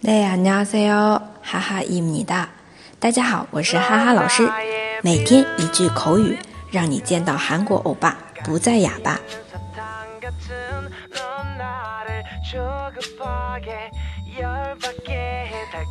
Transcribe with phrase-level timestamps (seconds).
[0.00, 1.20] 네 안녕하세요.
[1.42, 2.50] 하하입니다.
[2.98, 4.48] 大家好，我是哈哈老师。
[5.02, 6.38] 每天一句口语，
[6.70, 9.20] 让你见到韩国欧巴不再哑巴。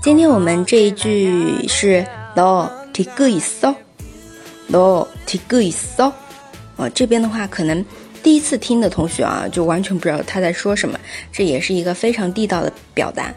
[0.02, 2.05] 今天我们这一句是
[2.36, 3.75] 너티그있 어，
[4.70, 6.12] 너티그있 어。
[6.77, 7.84] 哦，这边的话可能
[8.21, 11.00] 第一次听的同学啊，就完全不知道他在说什么。
[11.32, 13.34] 这也是一个非常地道的表达。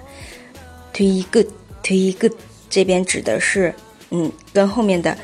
[0.94, 1.46] 推一个，
[1.82, 2.32] 推一个。
[2.70, 3.71] 这边指的是
[4.10, 5.15] 嗯，跟后面的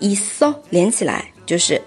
[0.00, 1.80] is so 连起来，就是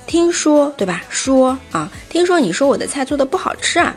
[0.07, 1.01] 听说对吧？
[1.09, 3.95] 说啊，听说你说我的菜做的不好吃啊。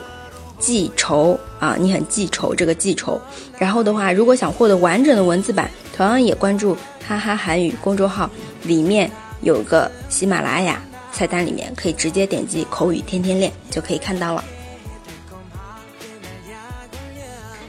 [0.60, 3.20] 记仇啊，你很记仇这个记仇。
[3.58, 6.76] 然后的话，如果想获得完整的文字版，同样也关注
[7.08, 8.30] 哈哈韩语公众号，
[8.64, 9.10] 里面
[9.42, 10.82] 有个喜马拉雅
[11.12, 14.44] 菜单，里面可以直接点击口语天天练就可以看到了。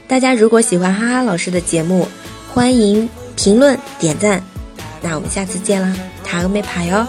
[0.07, 2.07] 大家如果喜欢哈哈老师的节目，
[2.53, 4.41] 欢迎评论点赞。
[5.01, 5.93] 那我们下次见啦，
[6.23, 7.05] 塔个没爬哟。